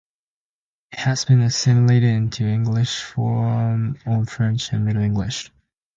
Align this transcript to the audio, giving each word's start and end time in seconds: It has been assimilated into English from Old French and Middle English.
It 0.93 0.97
has 0.97 1.25
been 1.25 1.41
assimilated 1.41 2.09
into 2.09 2.43
English 2.47 3.03
from 3.03 3.99
Old 4.07 4.31
French 4.31 4.73
and 4.73 4.83
Middle 4.83 5.03
English. 5.03 5.51